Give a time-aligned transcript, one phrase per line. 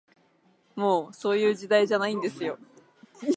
[0.75, 2.57] もう、そういう時代じゃないんですよ